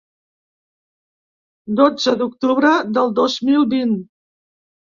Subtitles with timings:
[1.81, 3.97] Dotze d'octubre del dos mil vint.